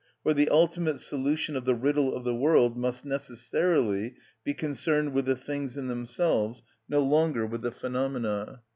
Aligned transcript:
For 0.23 0.33
the 0.33 0.49
ultimate 0.49 0.99
solution 0.99 1.55
of 1.55 1.65
the 1.65 1.75
riddle 1.75 2.15
of 2.15 2.23
the 2.23 2.33
world 2.33 2.75
must 2.75 3.05
necessarily 3.05 4.15
be 4.43 4.55
concerned 4.55 5.13
with 5.13 5.25
the 5.25 5.35
things 5.35 5.77
in 5.77 5.89
themselves, 5.89 6.63
no 6.89 7.03
longer 7.03 7.45
with 7.45 7.61
the 7.61 7.71
phenomena. 7.71 8.63